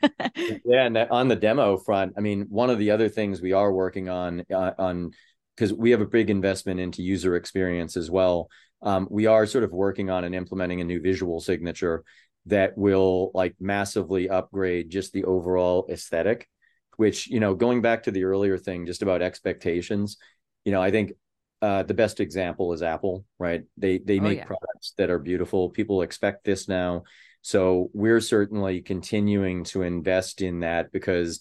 [0.64, 3.74] yeah, and on the demo front, I mean, one of the other things we are
[3.74, 5.12] working on uh, on
[5.54, 8.48] because we have a big investment into user experience as well.
[8.82, 12.06] Um, we are sort of working on and implementing a new visual signature
[12.46, 16.48] that will like massively upgrade just the overall aesthetic.
[16.96, 20.16] Which you know, going back to the earlier thing, just about expectations.
[20.64, 21.12] You know, I think
[21.62, 23.63] uh, the best example is Apple, right?
[23.78, 24.45] They they oh, make yeah.
[24.45, 25.69] products that are beautiful.
[25.69, 27.04] People expect this now.
[27.41, 31.39] So we're certainly continuing to invest in that because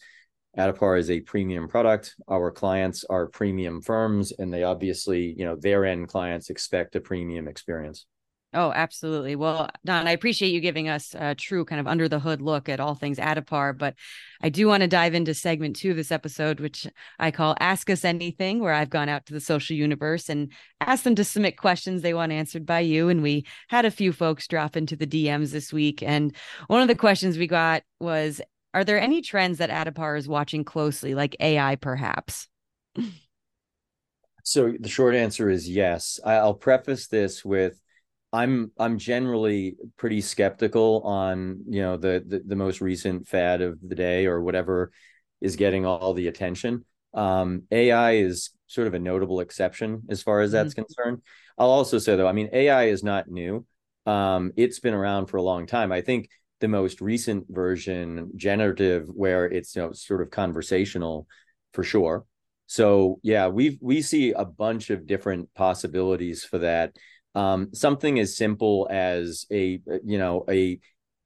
[0.56, 2.14] Addepar is a premium product.
[2.28, 7.00] Our clients are premium firms, and they obviously, you know, their end clients expect a
[7.00, 8.06] premium experience.
[8.54, 9.36] Oh, absolutely.
[9.36, 12.70] Well, Don, I appreciate you giving us a true kind of under the hood look
[12.70, 13.94] at all things Addepar, but
[14.40, 16.86] I do want to dive into segment two of this episode, which
[17.18, 21.04] I call Ask Us Anything, where I've gone out to the social universe and asked
[21.04, 23.10] them to submit questions they want answered by you.
[23.10, 26.02] And we had a few folks drop into the DMs this week.
[26.02, 26.34] And
[26.68, 28.40] one of the questions we got was
[28.72, 32.48] Are there any trends that Addepar is watching closely, like AI perhaps?
[34.42, 36.18] So the short answer is yes.
[36.24, 37.78] I'll preface this with
[38.32, 43.78] I'm I'm generally pretty skeptical on you know the, the, the most recent fad of
[43.80, 44.92] the day or whatever
[45.40, 46.84] is getting all the attention.
[47.14, 50.82] Um, AI is sort of a notable exception as far as that's mm-hmm.
[50.82, 51.22] concerned.
[51.56, 53.64] I'll also say though, I mean AI is not new.
[54.04, 55.90] Um, it's been around for a long time.
[55.90, 56.28] I think
[56.60, 61.26] the most recent version, generative, where it's you know sort of conversational,
[61.72, 62.26] for sure.
[62.66, 66.94] So yeah, we we see a bunch of different possibilities for that
[67.38, 70.80] um, something as simple as a you know a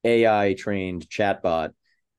[0.05, 1.70] AI trained chatbot,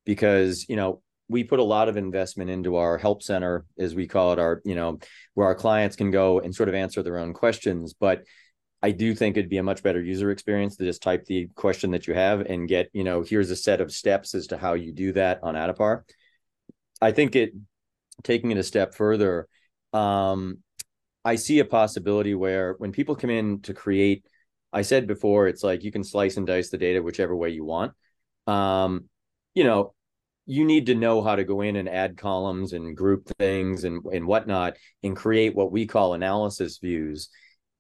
[0.04, 4.08] because you know we put a lot of investment into our help center, as we
[4.08, 4.98] call it, our you know
[5.36, 8.24] where our clients can go and sort of answer their own questions, but
[8.82, 11.92] I do think it'd be a much better user experience to just type the question
[11.92, 14.74] that you have and get, you know, here's a set of steps as to how
[14.74, 16.02] you do that on Addepar.
[17.02, 17.54] I think it
[18.24, 19.48] taking it a step further,
[19.94, 20.58] um,
[21.26, 24.26] I see a possibility where when people come in to create,
[24.72, 27.64] I said before, it's like you can slice and dice the data whichever way you
[27.64, 27.94] want.
[28.48, 29.06] Um,
[29.54, 29.94] you know,
[30.46, 34.04] you need to know how to go in and add columns and group things and,
[34.06, 37.30] and whatnot and create what we call analysis views.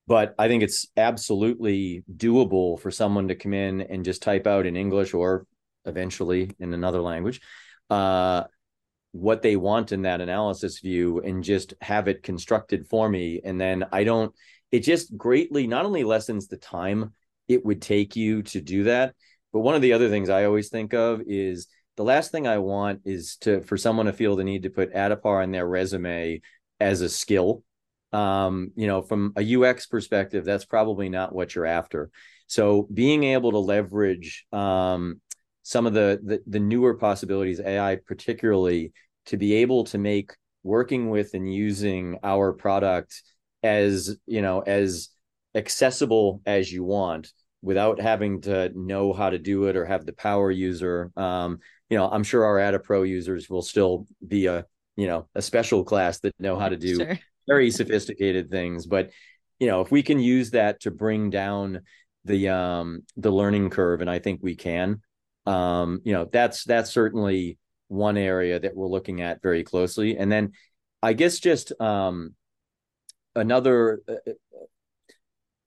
[0.07, 4.65] But I think it's absolutely doable for someone to come in and just type out
[4.65, 5.45] in English or
[5.85, 7.41] eventually in another language,
[7.89, 8.43] uh,
[9.13, 13.39] what they want in that analysis view and just have it constructed for me.
[13.43, 14.33] And then i don't
[14.71, 17.13] it just greatly not only lessens the time
[17.47, 19.15] it would take you to do that
[19.53, 22.57] but one of the other things i always think of is the last thing i
[22.57, 26.41] want is to for someone to feel the need to put Addepar on their resume
[26.79, 27.63] as a skill.
[28.11, 32.11] Um, you know from a ux perspective that's probably not what you're after.
[32.45, 35.19] So being able to leverage um,
[35.63, 38.91] some of the, the, the newer possibilities ai particularly
[39.25, 40.33] to be able to make
[40.63, 43.23] working with and using our product
[43.63, 45.09] as you know as
[45.55, 50.13] accessible as you want without having to know how to do it or have the
[50.13, 51.59] power user um,
[51.89, 55.83] you know i'm sure our Addepar users will still be a you know a special
[55.83, 57.19] class that know how to do sure.
[57.47, 59.11] very sophisticated things but
[59.59, 61.81] you know if we can use that to bring down
[62.25, 65.01] the um the learning curve and i think we can
[65.45, 70.17] um you know that's that's certainly one area that we're looking at very closely.
[70.17, 70.53] And then
[71.01, 72.33] i guess just um
[73.35, 74.33] another uh, uh,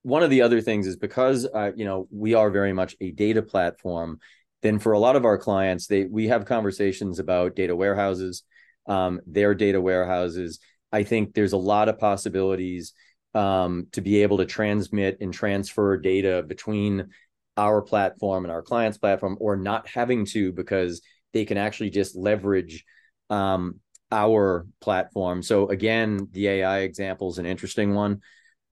[0.03, 3.11] one of the other things is because uh, you know we are very much a
[3.11, 4.19] data platform
[4.63, 8.45] then for a lot of our clients they we have conversations about data warehouses
[8.87, 10.61] um, their data warehouses.
[10.93, 12.93] I think there's a lot of possibilities
[13.35, 17.09] um, to be able to transmit and transfer data between
[17.57, 21.03] our platform and our client's platform or not having to because
[21.33, 22.85] they can actually just leverage
[23.31, 23.81] um,
[24.13, 25.43] our platform.
[25.43, 28.21] So again, the AI example is an interesting one.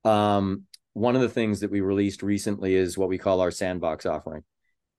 [0.05, 4.07] Um, one of the things that we released recently is what we call our sandbox
[4.07, 4.45] offering.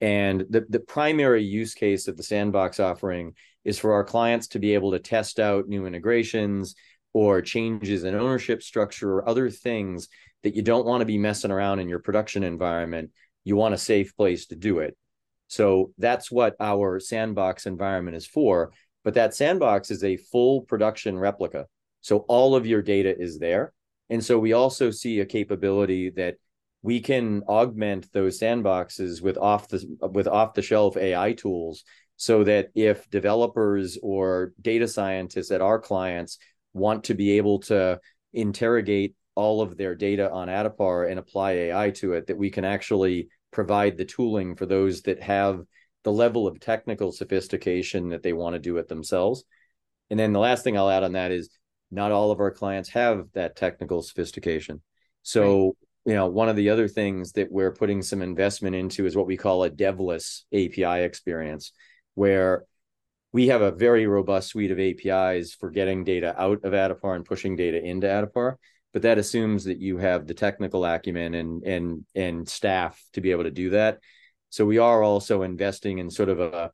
[0.02, 3.34] And the, the primary use case of the sandbox offering
[3.64, 6.76] is for our clients to be able to test out new integrations
[7.14, 10.10] or changes in ownership structure or other things
[10.44, 13.10] that you don't want to be messing around in your production environment.
[13.46, 14.98] You want a safe place to do it.
[15.48, 18.74] So that's what our sandbox environment is for.
[19.06, 21.68] But that sandbox is a full production replica.
[22.02, 23.72] So all of your data is there.
[24.10, 26.36] And so we also see a capability that
[26.82, 31.84] we can augment those sandboxes with off the with off the shelf AI tools
[32.18, 36.38] so that if developers or data scientists at our clients
[36.74, 38.00] want to be able to
[38.34, 42.66] interrogate all of their data on Addepar and apply AI to it, that we can
[42.66, 45.62] actually provide the tooling for those that have
[46.04, 49.44] the level of technical sophistication that they want to do it themselves.
[50.10, 51.50] And then the last thing I'll add on that is
[51.92, 54.82] not all of our clients have that technical sophistication.
[55.24, 55.74] So, right.
[56.06, 59.28] you know, one of the other things that we're putting some investment into is what
[59.28, 61.72] we call a devless API experience,
[62.14, 62.66] where
[63.32, 67.26] we have a very robust suite of APIs for getting data out of Addepar and
[67.26, 68.56] pushing data into Addepar.
[68.96, 73.32] But that assumes that you have the technical acumen and and and staff to be
[73.32, 74.00] able to do that.
[74.52, 76.72] So we are also investing in sort of a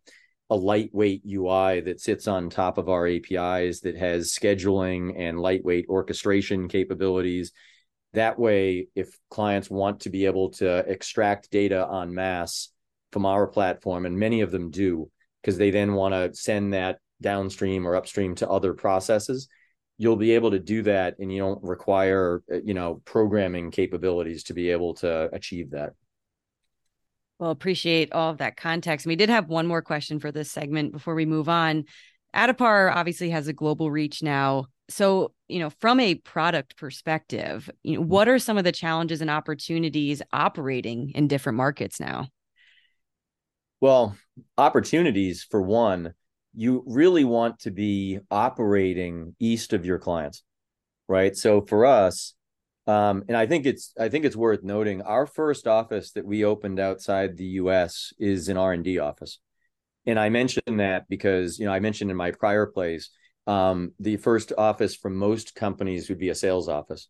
[0.51, 5.87] a lightweight UI that sits on top of our APIs that has scheduling and lightweight
[5.89, 7.53] orchestration capabilities.
[8.13, 12.71] That way, if clients want to be able to extract data en masse
[13.11, 15.09] from our platform, and many of them do,
[15.41, 19.47] because they then want to send that downstream or upstream to other processes
[20.01, 24.43] you'll be able to do that and you don't require uh, you know programming capabilities
[24.45, 25.91] to be able to achieve that.
[27.37, 29.05] Well appreciate all of that context.
[29.05, 31.85] We did have one more question for this segment before we move on.
[32.35, 34.65] Addepar obviously has a global reach now.
[34.89, 39.21] So you know from a product perspective you know what are some of the challenges
[39.21, 42.27] and opportunities operating in different markets now?
[43.79, 44.15] Well,
[44.57, 46.13] opportunities for one,
[46.53, 50.43] you really want to be operating east of your clients,
[51.07, 51.35] right?
[51.35, 52.33] So for us,
[52.87, 56.43] um, and I think it's I think it's worth noting our first office that we
[56.43, 58.11] opened outside the U.S.
[58.19, 59.39] is an R and D office,
[60.05, 63.11] and I mentioned that because you know I mentioned in my prior place
[63.47, 67.07] um, the first office for most companies would be a sales office.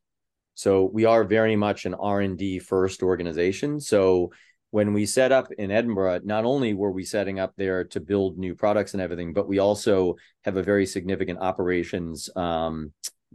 [0.56, 3.80] So we are very much an R and D first organization.
[3.80, 4.32] So
[4.72, 8.38] when we set up in Edinburgh, not only were we setting up there to build
[8.38, 12.92] new products and everything, but we also have a very significant operations um,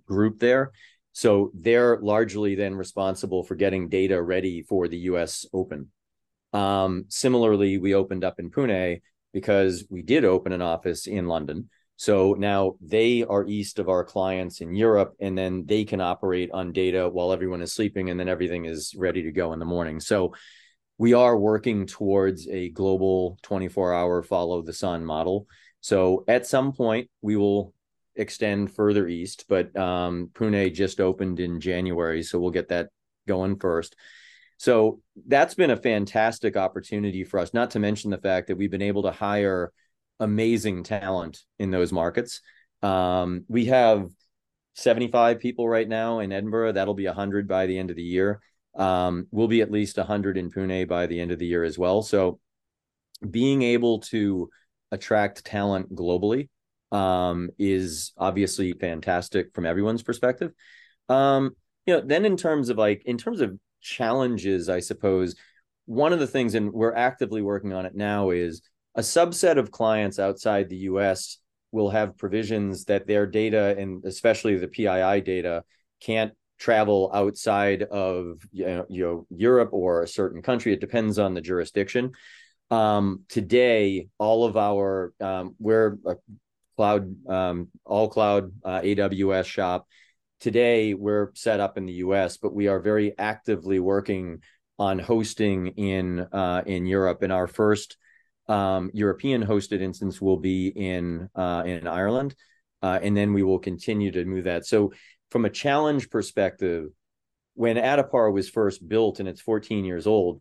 [0.06, 0.72] group there.
[1.12, 5.90] So they're largely then responsible for getting data ready for the US Open.
[6.52, 11.68] Um, similarly, we opened up in Pune because we did open an office in London.
[11.96, 16.50] So now they are east of our clients in Europe, and then they can operate
[16.52, 19.64] on data while everyone is sleeping, and then everything is ready to go in the
[19.64, 20.00] morning.
[20.00, 20.34] So
[20.98, 25.46] we are working towards a global 24 hour follow the sun model.
[25.80, 27.74] So at some point, we will
[28.14, 32.22] extend further east, but um, Pune just opened in January.
[32.22, 32.88] So we'll get that
[33.28, 33.94] going first.
[34.58, 38.70] So that's been a fantastic opportunity for us, not to mention the fact that we've
[38.70, 39.72] been able to hire
[40.18, 42.40] amazing talent in those markets.
[42.82, 44.08] Um, we have
[44.74, 46.72] 75 people right now in Edinburgh.
[46.72, 48.40] That'll be 100 by the end of the year.
[48.76, 51.78] Um, we'll be at least 100 in Pune by the end of the year as
[51.78, 52.02] well.
[52.02, 52.38] So
[53.28, 54.50] being able to
[54.92, 56.48] attract talent globally
[56.92, 60.52] um, is obviously fantastic from everyone's perspective.
[61.08, 61.52] Um,
[61.86, 65.36] you know, then in terms of like in terms of challenges, I suppose
[65.86, 68.62] one of the things, and we're actively working on it now, is
[68.94, 71.38] a subset of clients outside the U.S
[71.72, 75.62] will have provisions that their data and especially the PII data
[76.00, 80.72] can't travel outside of you know, you know Europe or a certain country.
[80.72, 82.12] It depends on the jurisdiction.
[82.70, 86.16] Um, today, all of our um, we're a
[86.76, 89.86] cloud um, all cloud uh, AWS shop.
[90.40, 94.42] Today, we're set up in the U.S., but we are very actively working
[94.78, 97.22] on hosting in uh, in Europe.
[97.22, 97.96] And our first
[98.48, 102.34] um, European hosted instance will be in uh, in Ireland,
[102.82, 104.66] uh, and then we will continue to move that.
[104.66, 104.92] So,
[105.30, 106.88] from a challenge perspective,
[107.54, 110.40] when Addepar was first built and it's 14 years old,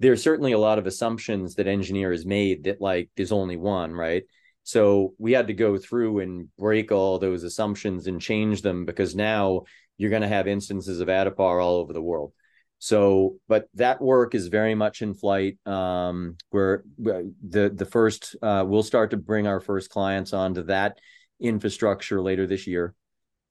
[0.00, 4.24] there's certainly a lot of assumptions that engineers made that like there's only one, right?
[4.64, 9.14] So we had to go through and break all those assumptions and change them because
[9.14, 9.62] now
[9.98, 12.32] you're going to have instances of Addepar all over the world.
[12.78, 15.58] So, but that work is very much in flight.
[15.66, 20.98] Um, where the the first uh, we'll start to bring our first clients onto that
[21.40, 22.94] infrastructure later this year.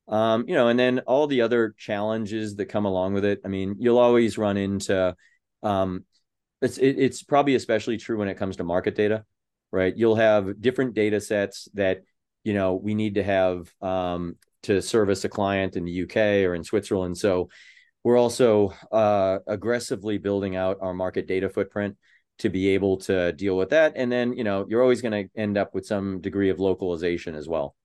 [0.07, 3.41] Um, you know, and then all the other challenges that come along with it.
[3.45, 5.15] I mean, you'll always run into.
[5.61, 6.05] Um,
[6.61, 9.25] it's it, it's probably especially true when it comes to market data,
[9.71, 9.95] right?
[9.95, 12.03] You'll have different data sets that
[12.43, 16.55] you know we need to have um, to service a client in the UK or
[16.55, 17.17] in Switzerland.
[17.17, 17.49] So
[18.03, 21.95] we're also uh, aggressively building out our market data footprint
[22.39, 23.93] to be able to deal with that.
[23.95, 27.35] And then, you know, you're always going to end up with some degree of localization
[27.35, 27.75] as well.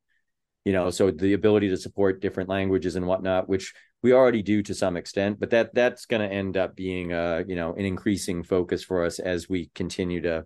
[0.68, 4.62] You know, so the ability to support different languages and whatnot, which we already do
[4.64, 7.86] to some extent, but that that's going to end up being, uh, you know, an
[7.86, 10.44] increasing focus for us as we continue to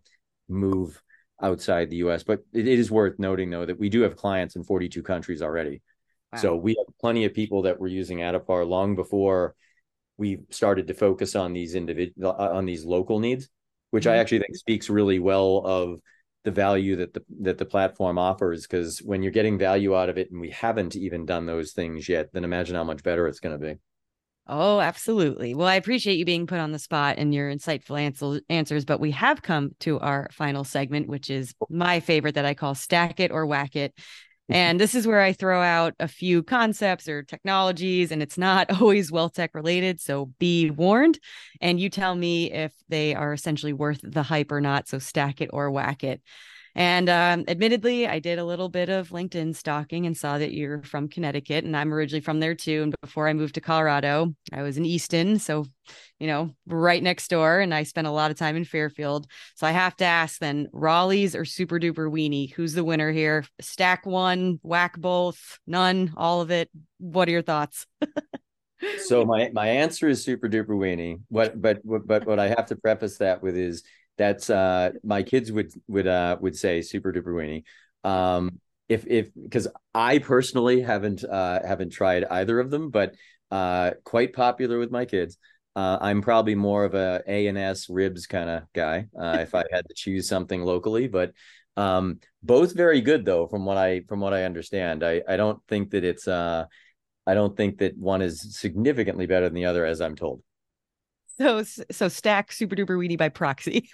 [0.48, 1.02] move
[1.42, 2.22] outside the U.S.
[2.22, 5.42] But it, it is worth noting, though, that we do have clients in 42 countries
[5.42, 5.82] already.
[6.32, 6.38] Wow.
[6.38, 9.56] So we have plenty of people that were using Addepar long before
[10.18, 13.48] we started to focus on these individual on these local needs,
[13.90, 14.12] which mm-hmm.
[14.12, 15.98] I actually think speaks really well of
[16.44, 18.66] the value that the that the platform offers.
[18.66, 22.08] Because when you're getting value out of it, and we haven't even done those things
[22.08, 23.78] yet, then imagine how much better it's going to be.
[24.48, 25.54] Oh, absolutely.
[25.54, 28.98] Well, I appreciate you being put on the spot and your insightful answer- answers, but
[28.98, 33.20] we have come to our final segment, which is my favorite that I call Stack
[33.20, 33.94] It or Whack It.
[34.48, 38.70] And this is where I throw out a few concepts or technologies, and it's not
[38.80, 40.00] always wealth tech related.
[40.00, 41.18] So be warned.
[41.60, 44.88] And you tell me if they are essentially worth the hype or not.
[44.88, 46.20] So stack it or whack it.
[46.74, 50.82] And um, admittedly, I did a little bit of LinkedIn stalking and saw that you're
[50.82, 52.82] from Connecticut, and I'm originally from there too.
[52.82, 55.66] And before I moved to Colorado, I was in Easton, so
[56.18, 59.26] you know, right next door, and I spent a lot of time in Fairfield.
[59.56, 63.44] So I have to ask then, Rawley's or Super Duper Weenie, who's the winner here?
[63.60, 66.70] Stack one, whack both, none, all of it.
[66.98, 67.86] What are your thoughts?
[69.04, 71.20] so my my answer is Super Duper Weenie.
[71.28, 73.82] What but but what I have to preface that with is
[74.22, 77.64] that's uh my kids would would uh would say super duper weenie.
[78.08, 83.14] Um if if because I personally haven't uh haven't tried either of them, but
[83.50, 85.38] uh quite popular with my kids.
[85.74, 89.54] Uh, I'm probably more of a A and S ribs kind of guy uh, if
[89.54, 91.32] I had to choose something locally, but
[91.78, 95.02] um, both very good though from what I from what I understand.
[95.02, 96.66] I I don't think that it's uh
[97.26, 100.42] I don't think that one is significantly better than the other as I'm told.
[101.42, 103.88] So so stack super duper weenie by proxy.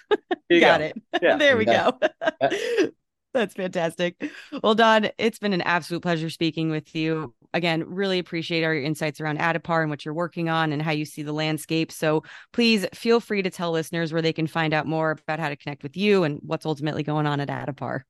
[0.51, 0.85] Got go.
[0.85, 1.01] it.
[1.21, 1.91] Yeah, there we yeah.
[1.99, 2.89] go.
[3.33, 4.31] That's fantastic.
[4.63, 7.33] Well, Don, it's been an absolute pleasure speaking with you.
[7.53, 10.91] Again, really appreciate all your insights around Addepar and what you're working on and how
[10.91, 11.91] you see the landscape.
[11.91, 12.23] So
[12.53, 15.55] please feel free to tell listeners where they can find out more about how to
[15.55, 18.01] connect with you and what's ultimately going on at Addepar.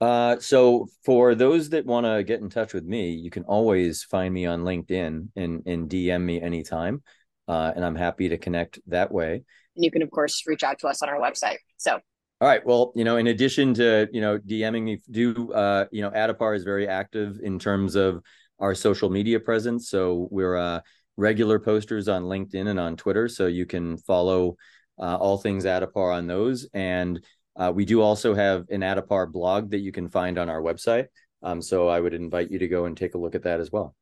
[0.00, 4.02] Uh, so for those that want to get in touch with me, you can always
[4.02, 7.02] find me on LinkedIn and, and DM me anytime
[7.48, 9.42] uh, and I'm happy to connect that way.
[9.76, 11.58] And you can, of course, reach out to us on our website.
[11.76, 11.98] So.
[12.40, 12.64] All right.
[12.66, 16.56] Well, you know, in addition to you know DMing me, do uh, you know Addepar
[16.56, 18.22] is very active in terms of
[18.58, 19.88] our social media presence.
[19.88, 20.80] So we're uh,
[21.16, 23.28] regular posters on LinkedIn and on Twitter.
[23.28, 24.56] So you can follow
[24.98, 26.68] uh, all things Addepar on those.
[26.74, 27.24] And
[27.56, 31.06] uh, we do also have an Addepar blog that you can find on our website.
[31.42, 33.70] Um, so I would invite you to go and take a look at that as
[33.70, 33.94] well.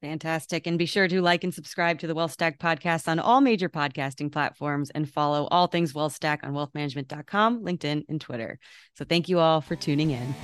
[0.00, 0.66] Fantastic.
[0.66, 4.32] And be sure to like and subscribe to the WealthStack podcast on all major podcasting
[4.32, 8.58] platforms and follow all things WealthStack on wealthmanagement.com, LinkedIn, and Twitter.
[8.94, 10.34] So thank you all for tuning in.